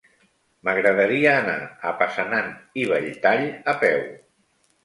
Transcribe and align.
M'agradaria 0.69 1.33
anar 1.41 1.57
a 1.89 1.93
Passanant 2.01 2.49
i 2.85 2.89
Belltall 2.93 3.47
a 3.75 3.77
peu. 3.85 4.03